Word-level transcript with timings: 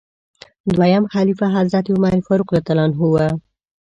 دویم 0.75 1.03
خلیفه 1.13 1.45
حضرت 1.57 1.85
عمر 1.95 2.15
فاروق 2.27 2.51
رض 2.77 2.93
و. 3.01 3.15